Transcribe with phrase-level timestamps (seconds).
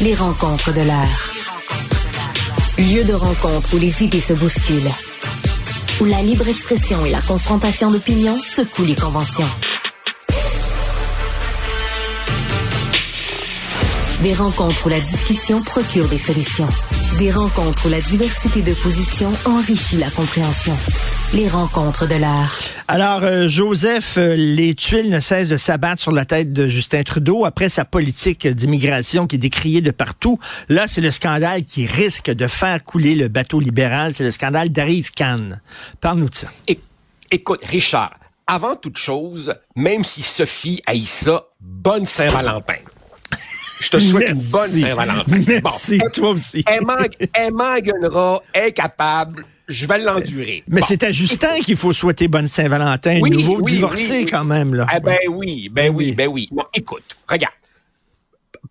[0.00, 1.32] Les rencontres de l'heure.
[2.78, 4.90] Lieu de rencontre où les idées se bousculent.
[6.00, 9.48] Où la libre expression et la confrontation d'opinions secouent les conventions.
[14.22, 16.68] Des rencontres où la discussion procure des solutions.
[17.18, 20.76] Des rencontres où la diversité de positions enrichit la compréhension.
[21.32, 22.58] Les rencontres de l'art.
[22.88, 27.04] Alors, euh, Joseph, euh, les tuiles ne cessent de s'abattre sur la tête de Justin
[27.04, 30.40] Trudeau après sa politique d'immigration qui est décriée de partout.
[30.68, 34.12] Là, c'est le scandale qui risque de faire couler le bateau libéral.
[34.12, 35.60] C'est le scandale d'Arrive Cannes.
[36.00, 36.48] Parle-nous de ça.
[37.30, 38.14] écoute, Richard,
[38.48, 42.74] avant toute chose, même si Sophie haït ça, bonne Saint-Valentin.
[43.84, 45.40] Je te souhaite une bonne Saint-Valentin.
[45.46, 46.64] Merci, toi aussi.
[46.66, 50.64] Elle, m'engueulera, elle est capable, je vais l'endurer.
[50.68, 54.74] Mais c'est à Justin qu'il faut souhaiter bonne Saint-Valentin, oui, nouveau divorcé quand même.
[54.74, 54.86] Là.
[54.96, 56.48] Eh ben oui, ben oui, ben oui.
[56.72, 57.54] Écoute, regarde.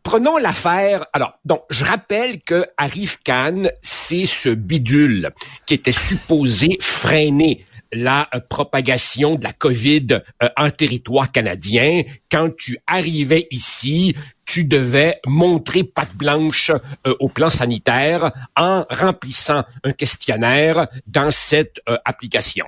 [0.01, 1.05] Prenons l'affaire.
[1.13, 5.29] Alors, donc, je rappelle que Arif Khan, c'est ce bidule
[5.65, 10.07] qui était supposé freiner la euh, propagation de la COVID
[10.41, 12.03] euh, en territoire canadien.
[12.29, 16.71] Quand tu arrivais ici, tu devais montrer patte blanche
[17.07, 22.65] euh, au plan sanitaire en remplissant un questionnaire dans cette application.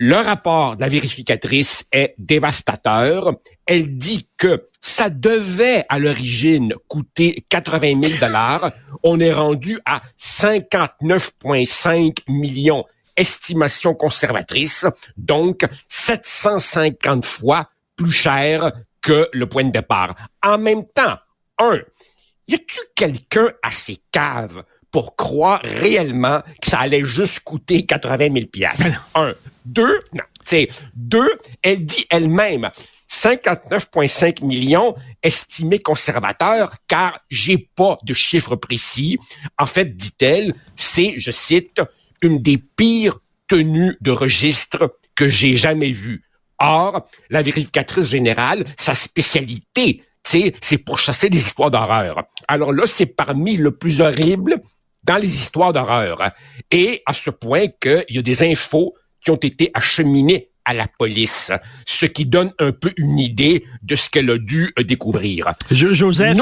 [0.00, 3.34] Le rapport de la vérificatrice est dévastateur.
[3.66, 8.70] Elle dit que ça devait à l'origine coûter 80 000 dollars.
[9.02, 12.84] On est rendu à 59,5 millions
[13.18, 18.72] estimation conservatrice, donc 750 fois plus cher
[19.08, 20.14] que le point de départ.
[20.44, 21.16] En même temps,
[21.58, 21.80] un,
[22.46, 28.34] y a-tu quelqu'un à ses caves pour croire réellement que ça allait juste coûter 80
[28.34, 28.82] 000 pièces
[29.14, 29.34] Un.
[29.64, 31.30] Deux, non, c'est deux,
[31.62, 32.68] elle dit elle-même
[33.10, 39.18] 59,5 millions estimés conservateurs car j'ai pas de chiffre précis.
[39.58, 41.80] En fait, dit-elle, c'est, je cite,
[42.20, 46.27] une des pires tenues de registre que j'ai jamais vues.
[46.58, 52.24] Or, la vérificatrice générale, sa spécialité, c'est pour chasser des histoires d'horreur.
[52.48, 54.56] Alors là, c'est parmi le plus horrible
[55.04, 56.32] dans les histoires d'horreur.
[56.70, 60.86] Et à ce point qu'il y a des infos qui ont été acheminées à la
[60.86, 61.50] police,
[61.86, 65.54] ce qui donne un peu une idée de ce qu'elle a dû euh, découvrir.
[65.70, 66.36] Joseph,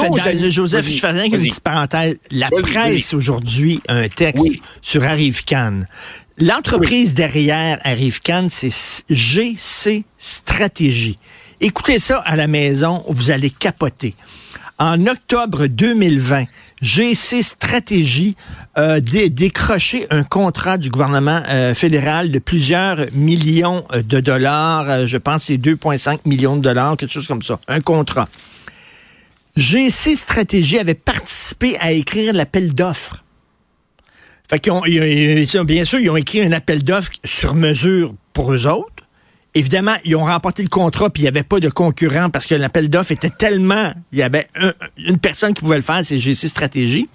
[0.49, 2.17] Joseph, je fais rien une petite parenthèse.
[2.31, 4.45] La presse aujourd'hui a un texte
[4.81, 5.83] sur Arrive Khan.
[6.39, 8.69] L'entreprise derrière Arrive Khan, c'est
[9.09, 11.17] GC Stratégie.
[11.61, 14.13] Écoutez ça à la maison, vous allez capoter.
[14.77, 16.43] En octobre 2020,
[16.79, 18.35] GC Stratégie
[18.75, 24.87] a décroché un contrat du gouvernement euh, fédéral de plusieurs millions euh, de dollars.
[24.87, 27.59] Euh, je pense c'est 2,5 millions de dollars, quelque chose comme ça.
[27.67, 28.29] Un contrat.
[29.55, 33.23] GC Stratégie avait participé à écrire l'appel d'offres.
[34.49, 38.67] Fait qu'ils ont, bien sûr, ils ont écrit un appel d'offres sur mesure pour eux
[38.67, 39.03] autres.
[39.53, 42.55] Évidemment, ils ont remporté le contrat, puis il n'y avait pas de concurrent parce que
[42.55, 43.93] l'appel d'offres était tellement...
[44.11, 44.47] Il y avait
[44.97, 47.09] une personne qui pouvait le faire, c'est GC Stratégie.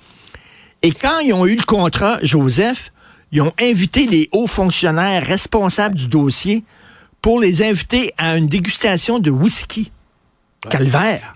[0.83, 2.91] Et quand ils ont eu le contrat, Joseph,
[3.31, 6.65] ils ont invité les hauts fonctionnaires responsables du dossier
[7.23, 9.93] pour les inviter à une dégustation de whisky.
[10.69, 11.33] Calvaire.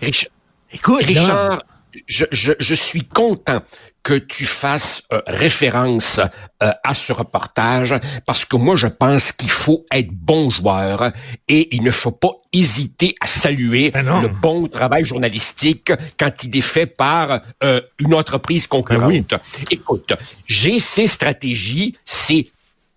[0.73, 1.63] Écoute, Richard,
[2.05, 3.61] je, je, je, suis content
[4.03, 6.19] que tu fasses euh, référence
[6.63, 11.11] euh, à ce reportage parce que moi je pense qu'il faut être bon joueur
[11.47, 16.55] et il ne faut pas hésiter à saluer ben le bon travail journalistique quand il
[16.55, 19.29] est fait par euh, une entreprise concurrente.
[19.29, 19.39] Ben
[19.71, 20.13] Écoute,
[20.45, 22.47] GC Stratégie, c'est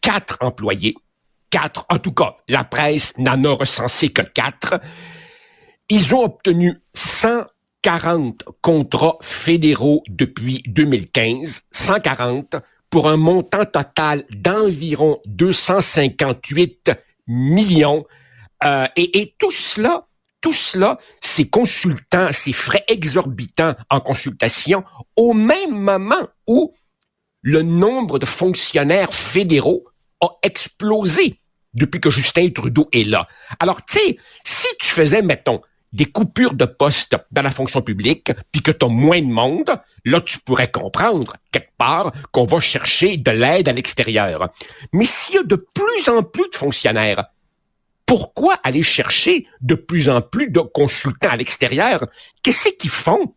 [0.00, 0.94] quatre employés.
[1.50, 4.81] Quatre, en tout cas, la presse n'en a recensé que quatre.
[5.89, 7.47] Ils ont obtenu 100
[7.82, 12.56] 40 contrats fédéraux depuis 2015, 140
[12.91, 16.91] pour un montant total d'environ 258
[17.26, 18.04] millions.
[18.64, 20.06] Euh, et, et, tout cela,
[20.41, 24.84] tout cela, ces consultants, ces frais exorbitants en consultation,
[25.16, 26.72] au même moment où
[27.42, 29.84] le nombre de fonctionnaires fédéraux
[30.21, 31.38] a explosé
[31.72, 33.28] depuis que Justin Trudeau est là.
[33.60, 35.62] Alors, tu sais, si tu faisais, mettons,
[35.92, 39.71] des coupures de poste dans la fonction publique, puis que tu as moins de monde,
[40.04, 44.51] là, tu pourrais comprendre, quelque part, qu'on va chercher de l'aide à l'extérieur.
[44.92, 47.25] Mais s'il y a de plus en plus de fonctionnaires,
[48.07, 52.07] pourquoi aller chercher de plus en plus de consultants à l'extérieur?
[52.43, 53.34] Qu'est-ce qu'ils font?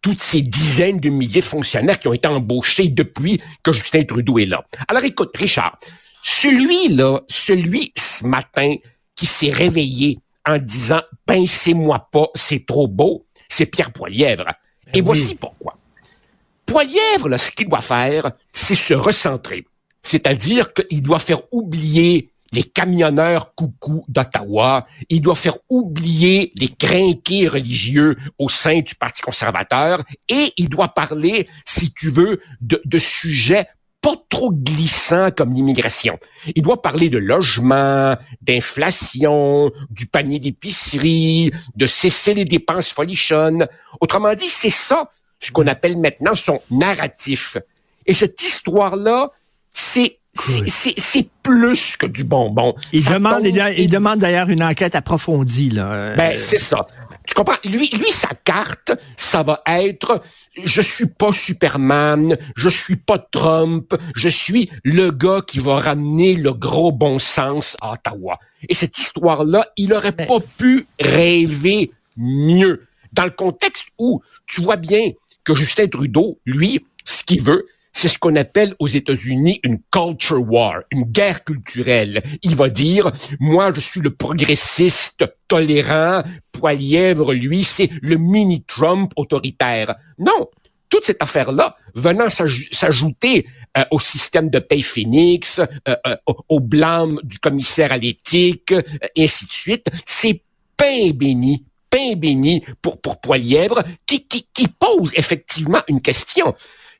[0.00, 4.38] Toutes ces dizaines de milliers de fonctionnaires qui ont été embauchés depuis que Justin Trudeau
[4.38, 4.64] est là?
[4.86, 5.78] Alors écoute, Richard,
[6.22, 8.76] celui-là, celui ce matin
[9.16, 14.46] qui s'est réveillé en disant pincez-moi pas, c'est trop beau, c'est Pierre Poilièvre.
[14.94, 15.78] Et ben voici pourquoi.
[16.64, 19.66] Poilièvre, là, ce qu'il doit faire, c'est se recentrer.
[20.02, 24.86] C'est-à-dire qu'il doit faire oublier les camionneurs coucou d'Ottawa.
[25.08, 30.88] Il doit faire oublier les crinqués religieux au sein du Parti conservateur et il doit
[30.88, 33.66] parler, si tu veux, de, de sujets
[34.00, 36.18] pas trop glissants comme l'immigration.
[36.54, 43.66] Il doit parler de logement, d'inflation, du panier d'épicerie, de cesser les dépenses folichonnes.
[44.00, 45.08] Autrement dit, c'est ça
[45.40, 47.56] ce qu'on appelle maintenant son narratif.
[48.06, 49.32] Et cette histoire-là,
[49.70, 52.74] c'est c'est plus que du bonbon.
[52.92, 55.70] Il demande, il, demande d'ailleurs une enquête approfondie.
[55.70, 56.14] Là.
[56.14, 56.86] Ben, c'est ça.
[57.26, 57.56] Tu comprends?
[57.64, 60.22] Lui, lui, sa carte, ça va être
[60.64, 66.34] je suis pas Superman, je suis pas Trump, je suis le gars qui va ramener
[66.34, 68.38] le gros bon sens à Ottawa.
[68.68, 72.86] Et cette histoire-là, il aurait pas pu rêver mieux.
[73.12, 75.12] Dans le contexte où tu vois bien
[75.44, 80.42] que Justin Trudeau, lui, ce qu'il veut, c'est ce qu'on appelle aux États-Unis une culture
[80.46, 82.22] war, une guerre culturelle.
[82.42, 83.10] Il va dire,
[83.40, 86.22] moi, je suis le progressiste tolérant,
[86.52, 89.94] Poilièvre, lui, c'est le mini-Trump autoritaire.
[90.18, 90.50] Non,
[90.90, 93.46] toute cette affaire-là venant s'ajouter
[93.78, 96.16] euh, au système de paye Phoenix, euh, euh,
[96.48, 98.74] au blâme du commissaire à l'éthique,
[99.14, 100.42] et ainsi de suite, c'est
[100.76, 104.26] pain béni, pain béni pour, pour Poilièvre, qui,
[104.78, 106.54] pose effectivement une question.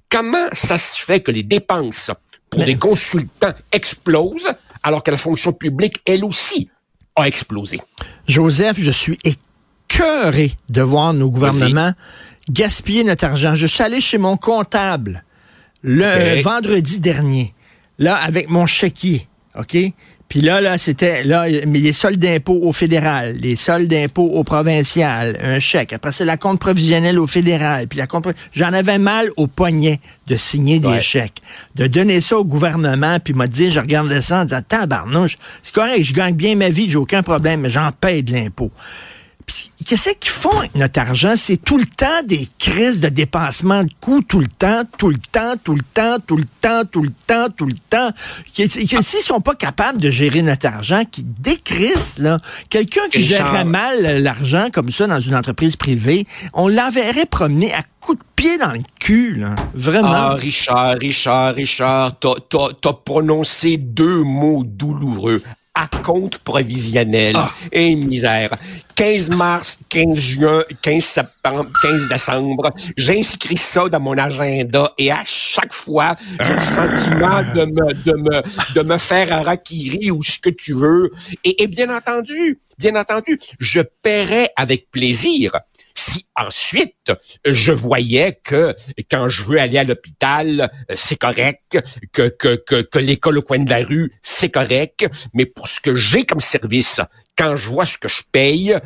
[0.09, 2.11] Comment ça se fait que les dépenses
[2.51, 4.49] pour des consultants explosent
[4.83, 6.71] alors que la fonction publique, elle aussi,
[7.17, 7.81] a explosé?
[8.29, 11.93] Joseph, je suis écœuré de voir nos gouvernements
[12.49, 13.55] gaspiller notre argent.
[13.55, 15.25] Je suis allé chez mon comptable
[15.83, 17.55] le vendredi dernier,
[17.99, 19.77] là, avec mon chéquier, OK?
[20.29, 24.43] Puis là, là, c'était là, mais les soldes d'impôts au fédéral, les soldes d'impôts au
[24.43, 25.93] provincial, un chèque.
[25.93, 27.87] Après, c'est la compte provisionnelle au fédéral.
[27.87, 31.43] Puis la compte J'en avais mal au poignet de signer des chèques.
[31.77, 35.75] De donner ça au gouvernement, puis m'a dit, je regarde ça en disant Tabarnouche, c'est
[35.75, 38.71] correct, je gagne bien ma vie, j'ai aucun problème, mais j'en paye de l'impôt
[39.87, 41.35] qu'est-ce qu'ils font avec notre argent?
[41.37, 45.17] C'est tout le temps des crises de dépassement de coûts, tout le temps, tout le
[45.33, 48.11] temps, tout le temps, tout le temps, tout le temps, tout le temps.
[48.55, 54.23] S'ils sont pas capables de gérer notre argent, qui décrissent, là, quelqu'un qui gérerait mal
[54.23, 58.73] l'argent comme ça dans une entreprise privée, on l'enverrait promener à coups de pied dans
[58.73, 59.55] le cul, là.
[59.75, 60.13] Vraiment.
[60.13, 65.43] Ah, Richard, Richard, Richard, t'as prononcé deux mots douloureux
[65.77, 67.37] à compte provisionnel.
[67.37, 67.53] Ah.
[67.71, 68.51] Et misère.
[68.97, 75.23] 15 mars, 15 juin, 15 septembre, 15 décembre, j'inscris ça dans mon agenda et à
[75.27, 80.23] chaque fois, j'ai le sentiment de me, de me, de me faire un rakiri ou
[80.23, 81.11] ce que tu veux.
[81.45, 85.53] Et, et bien entendu, bien entendu, je paierai avec plaisir
[85.99, 87.13] si ensuite
[87.45, 88.75] je voyais que
[89.11, 91.79] quand je veux aller à l'hôpital, c'est correct,
[92.13, 95.95] que, que, que, l'école au coin de la rue, c'est correct, mais pour ce que
[95.95, 97.01] j'ai comme service,
[97.37, 98.77] quand je vois ce que je paye,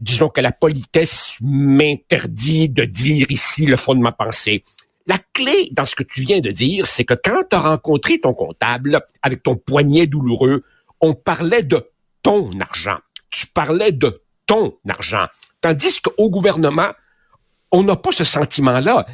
[0.00, 4.62] disons que la politesse m'interdit de dire ici le fond de ma pensée.
[5.06, 8.20] La clé dans ce que tu viens de dire, c'est que quand tu as rencontré
[8.20, 10.64] ton comptable avec ton poignet douloureux,
[11.00, 11.90] on parlait de
[12.22, 12.98] ton argent.
[13.30, 15.26] Tu parlais de ton argent.
[15.60, 16.90] Tandis qu'au gouvernement,
[17.70, 19.06] on n'a pas ce sentiment-là.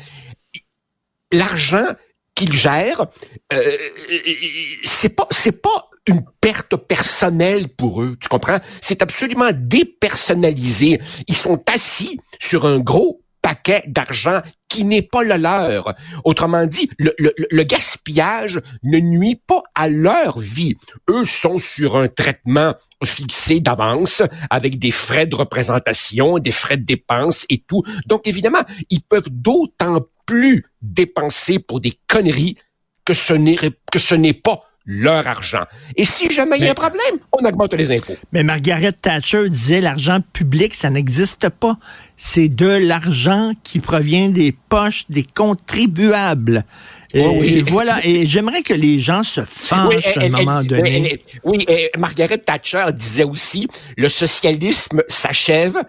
[1.33, 1.87] L'argent
[2.35, 3.07] qu'ils gèrent,
[3.53, 3.77] euh,
[4.85, 8.59] c'est pas une perte personnelle pour eux, tu comprends?
[8.81, 11.01] C'est absolument dépersonnalisé.
[11.29, 14.41] Ils sont assis sur un gros paquet d'argent
[14.75, 15.95] qui n'est pas le leur.
[16.25, 20.75] Autrement dit, le, gaspillage ne nuit pas à leur vie.
[21.09, 26.85] Eux sont sur un traitement fixé d'avance avec des frais de représentation, des frais de
[26.85, 27.85] dépenses et tout.
[28.07, 32.57] Donc évidemment, ils peuvent d'autant plus dépenser pour des conneries
[33.05, 33.57] que ce n'est
[33.93, 35.65] que ce n'est pas leur argent.
[35.97, 38.17] Et si jamais il y a un problème, on augmente les impôts.
[38.33, 41.79] Mais Margaret Thatcher disait l'argent public, ça n'existe pas.
[42.17, 46.65] C'est de l'argent qui provient des poches des contribuables.
[47.15, 47.99] et, voilà.
[48.05, 51.21] Et j'aimerais que les gens se fâchent à un moment donné.
[51.45, 55.83] oui, et Margaret Thatcher disait aussi, le socialisme s'achève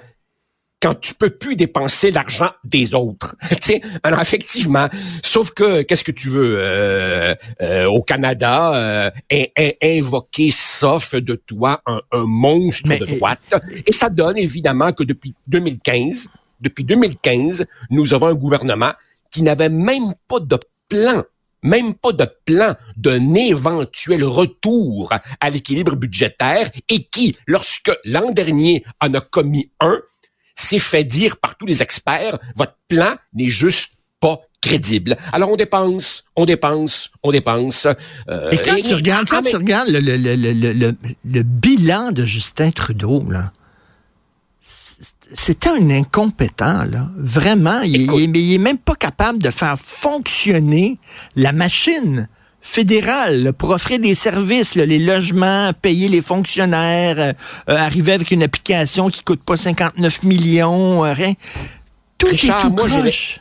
[0.85, 3.35] quand tu peux plus dépenser l'argent des autres.
[3.61, 4.87] tu alors effectivement,
[5.23, 9.45] sauf que qu'est-ce que tu veux euh, euh, au Canada euh,
[9.81, 13.55] invoquer sauf de toi un, monstre de droite
[13.87, 16.27] et ça donne évidemment que depuis 2015,
[16.61, 18.93] depuis 2015, nous avons un gouvernement
[19.31, 21.23] qui n'avait même pas de plan
[21.63, 28.83] même pas de plan d'un éventuel retour à l'équilibre budgétaire et qui, lorsque l'an dernier
[29.01, 29.99] en a commis un,
[30.55, 35.17] c'est fait dire par tous les experts, votre plan n'est juste pas crédible.
[35.31, 37.87] Alors on dépense, on dépense, on dépense.
[38.29, 42.71] Euh, et quand tu regardes, quand tu regardes le, le, le, le, bilan de Justin
[42.71, 43.51] Trudeau, là,
[45.33, 47.09] c'était un incompétent, là.
[47.17, 47.81] Vraiment.
[47.81, 50.97] Il, il, est même pas capable de faire fonctionner
[51.35, 52.27] la machine
[52.65, 57.33] fédérale pour offrir des services, les logements, payer les fonctionnaires, euh,
[57.69, 61.33] euh, arriver avec une application qui coûte pas 59 millions, rien.
[62.17, 63.39] Tout est tout croche.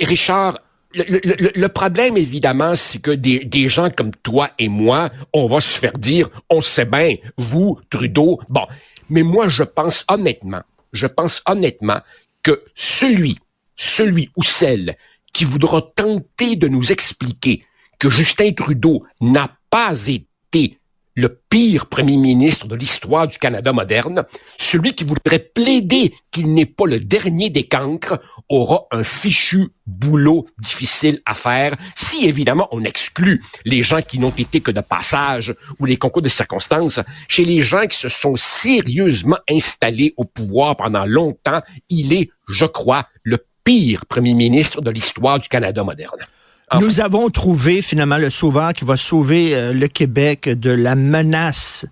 [0.00, 0.58] Richard,
[0.94, 5.96] le, problème, évidemment, c'est que des, gens comme toi et moi, on va se faire
[5.96, 8.66] dire, on sait bien, vous, Trudeau, bon.
[9.08, 12.00] Mais moi, je pense honnêtement, je pense honnêtement
[12.42, 13.38] que celui,
[13.76, 14.96] celui ou celle
[15.32, 17.64] qui voudra tenter de nous expliquer
[17.98, 20.78] que Justin Trudeau n'a pas été
[21.16, 24.24] le pire premier ministre de l'histoire du Canada moderne,
[24.58, 30.46] celui qui voudrait plaider qu'il n'est pas le dernier des cancres, aura un fichu boulot
[30.58, 35.54] difficile à faire, si évidemment on exclut les gens qui n'ont été que de passage
[35.80, 37.00] ou les concours de circonstances.
[37.28, 42.66] Chez les gens qui se sont sérieusement installés au pouvoir pendant longtemps, il est, je
[42.66, 46.26] crois, le pire premier ministre de l'histoire du Canada moderne.
[46.74, 51.86] Nous avons trouvé finalement le sauveur qui va sauver euh, le Québec de la menace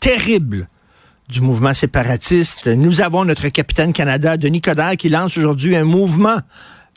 [0.00, 0.68] terrible
[1.28, 2.66] du mouvement séparatiste.
[2.66, 6.38] Nous avons notre capitaine Canada, Denis Coderre, qui lance aujourd'hui un mouvement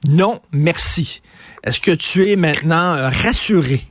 [0.07, 1.21] non merci.
[1.63, 3.83] Est-ce que tu es maintenant euh, rassuré?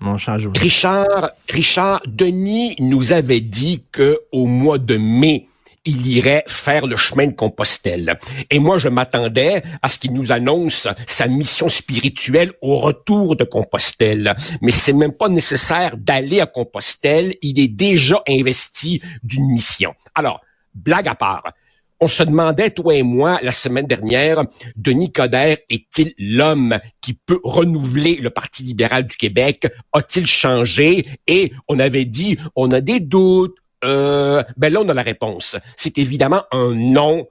[0.00, 5.46] Mon cher Richard, Richard, Denis nous avait dit que au mois de mai,
[5.84, 8.18] il irait faire le chemin de Compostelle.
[8.50, 13.44] Et moi, je m'attendais à ce qu'il nous annonce sa mission spirituelle au retour de
[13.44, 14.34] Compostelle.
[14.60, 17.34] Mais c'est même pas nécessaire d'aller à Compostelle.
[17.42, 19.94] Il est déjà investi d'une mission.
[20.14, 20.40] Alors,
[20.74, 21.44] blague à part.
[22.02, 24.44] On se demandait, toi et moi, la semaine dernière,
[24.74, 29.66] Denis Coderre est-il l'homme qui peut renouveler le Parti libéral du Québec?
[29.92, 31.06] A-t-il changé?
[31.26, 35.56] Et on avait dit, on a des doutes, euh, ben là, on a la réponse.
[35.76, 37.26] C'est évidemment un non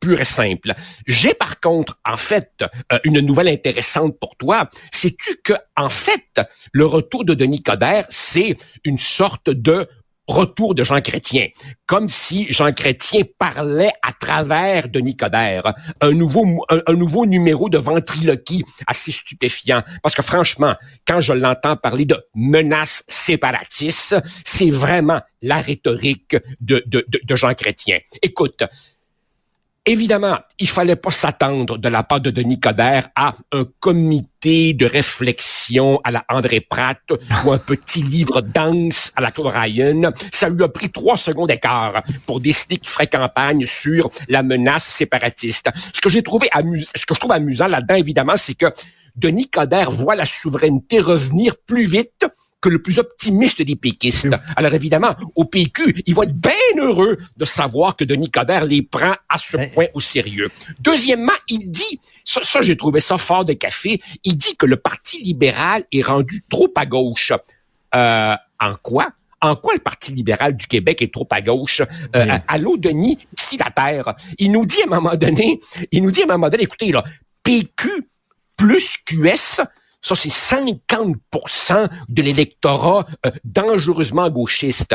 [0.00, 0.74] pur et simple.
[1.06, 4.68] J'ai par contre, en fait, euh, une nouvelle intéressante pour toi.
[4.92, 6.40] Sais-tu que, en fait,
[6.72, 9.88] le retour de Denis Coderre, c'est une sorte de
[10.30, 11.48] retour de Jean Chrétien,
[11.86, 17.78] comme si Jean Chrétien parlait à travers de Nicodère, un nouveau un, nouveau numéro de
[17.78, 19.82] ventriloquie assez stupéfiant.
[20.02, 20.74] Parce que franchement,
[21.06, 27.54] quand je l'entends parler de menaces séparatistes, c'est vraiment la rhétorique de, de, de Jean
[27.54, 27.98] Chrétien.
[28.22, 28.62] Écoute,
[29.86, 34.84] Évidemment, il fallait pas s'attendre de la part de Denis Coderre à un comité de
[34.84, 37.00] réflexion à la André Pratt
[37.46, 40.12] ou un petit livre dense à la Claude Ryan.
[40.32, 44.84] Ça lui a pris trois secondes d'écart pour décider qu'il ferait campagne sur la menace
[44.84, 45.70] séparatiste.
[45.94, 48.66] Ce que j'ai trouvé amusant, ce que je trouve amusant là-dedans, évidemment, c'est que
[49.16, 52.26] Denis Coderre voit la souveraineté revenir plus vite
[52.60, 54.28] que le plus optimiste des péquistes.
[54.56, 58.82] Alors évidemment, au PQ, ils vont être bien heureux de savoir que Denis Coderre les
[58.82, 60.50] prend à ce point au sérieux.
[60.80, 64.76] Deuxièmement, il dit, ça, ça j'ai trouvé ça fort de café, il dit que le
[64.76, 67.32] Parti libéral est rendu trop à gauche.
[67.94, 69.08] Euh, en quoi?
[69.42, 71.82] en quoi le Parti libéral du Québec est trop à gauche?
[72.14, 74.14] Euh, allô, Denis, ici la terre.
[74.38, 75.58] Il nous dit à un moment donné,
[75.90, 77.02] il nous dit à un moment donné, écoutez, là,
[77.42, 78.06] PQ
[78.56, 79.62] plus QS,
[80.00, 84.94] ça, c'est 50% de l'électorat euh, dangereusement gauchiste.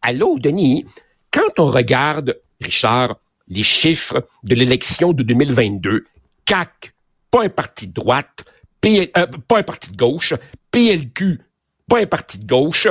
[0.00, 0.86] Allô, Denis,
[1.30, 3.16] quand on regarde, Richard,
[3.48, 6.04] les chiffres de l'élection de 2022,
[6.44, 6.92] CAC,
[7.30, 8.44] pas un parti de droite,
[8.86, 9.06] euh,
[9.46, 10.34] pas un parti de gauche,
[10.70, 11.40] PLQ,
[11.88, 12.88] pas un parti de gauche,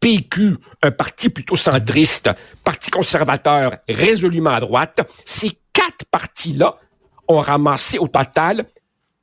[0.00, 2.30] PQ, un parti plutôt centriste,
[2.64, 6.76] Parti conservateur résolument à droite, ces quatre partis-là
[7.26, 8.64] ont ramassé au total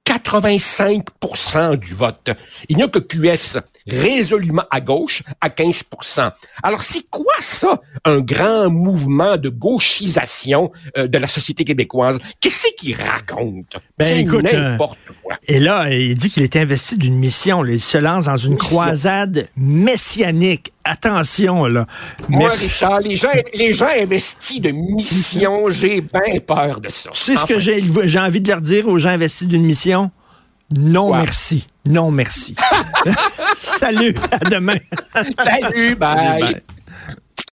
[0.06, 2.30] 85% du vote.
[2.70, 6.32] Il n'y a que QS résolument à gauche à 15%
[6.64, 12.20] Alors c'est quoi ça, un grand mouvement de gauchisation euh, de la société québécoise?
[12.40, 13.78] Qu'est-ce qu'il raconte?
[13.98, 15.36] Ben, c'est n'importe euh, quoi.
[15.48, 17.66] Et là, il dit qu'il est investi d'une mission.
[17.66, 20.72] Il se lance dans une croisade messianique.
[20.88, 21.88] Attention, là.
[22.30, 27.10] Moi, Richard, les gens, les gens investis de mission, j'ai bien peur de ça.
[27.12, 30.12] Tu sais ce que j'ai, j'ai envie de leur dire aux gens investis d'une mission?
[30.70, 31.66] Non, merci.
[31.86, 32.56] Non, merci.
[33.56, 34.78] Salut, à demain.
[35.40, 36.62] Salut, bye.